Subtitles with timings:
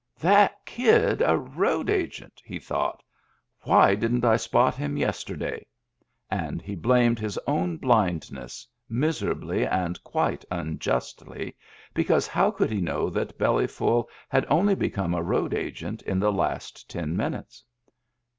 [0.19, 3.03] "That kid a road agent!" he thought."
[3.65, 5.63] Why didn't I spot him yesterday?"
[6.31, 11.55] And he blamed his own blindness, miserably and quite unjustly,
[11.93, 16.31] because how could he know that Bellyful had only become a road agent in the
[16.31, 17.63] last ten minutes